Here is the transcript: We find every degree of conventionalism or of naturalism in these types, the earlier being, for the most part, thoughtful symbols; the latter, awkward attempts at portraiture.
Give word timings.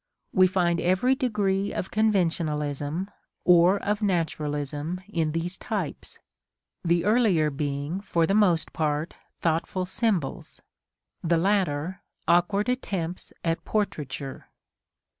We 0.33 0.47
find 0.47 0.81
every 0.81 1.13
degree 1.13 1.71
of 1.71 1.91
conventionalism 1.91 3.09
or 3.45 3.77
of 3.83 4.01
naturalism 4.01 4.99
in 5.07 5.31
these 5.31 5.57
types, 5.59 6.17
the 6.83 7.05
earlier 7.05 7.51
being, 7.51 7.99
for 8.01 8.25
the 8.25 8.33
most 8.33 8.73
part, 8.73 9.13
thoughtful 9.41 9.85
symbols; 9.85 10.59
the 11.23 11.37
latter, 11.37 12.01
awkward 12.27 12.67
attempts 12.67 13.31
at 13.43 13.63
portraiture. 13.63 14.47